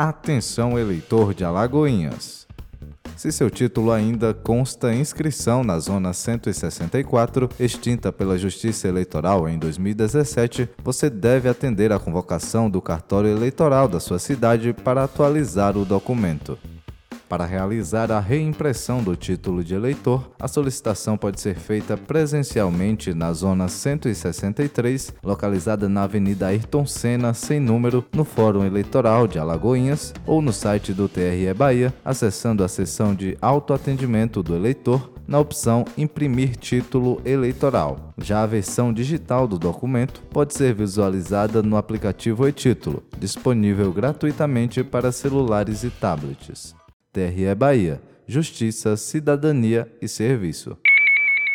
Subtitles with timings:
[0.00, 2.46] Atenção, eleitor de Alagoinhas!
[3.16, 10.68] Se seu título ainda consta inscrição na Zona 164, extinta pela Justiça Eleitoral em 2017,
[10.84, 16.56] você deve atender à convocação do cartório eleitoral da sua cidade para atualizar o documento.
[17.28, 23.32] Para realizar a reimpressão do título de eleitor, a solicitação pode ser feita presencialmente na
[23.34, 30.40] Zona 163, localizada na Avenida Ayrton Senna, sem número, no Fórum Eleitoral de Alagoinhas, ou
[30.40, 36.56] no site do TRE Bahia, acessando a seção de autoatendimento do eleitor na opção Imprimir
[36.56, 38.14] título eleitoral.
[38.16, 45.12] Já a versão digital do documento pode ser visualizada no aplicativo e-Título, disponível gratuitamente para
[45.12, 46.77] celulares e tablets.
[47.12, 48.00] TRE Bahia.
[48.26, 50.76] Justiça, Cidadania e Serviço.